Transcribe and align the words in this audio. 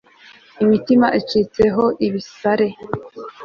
imitima 0.63 1.07
icitse 1.19 1.63
ho 1.75 1.85
ibisare 2.05 2.67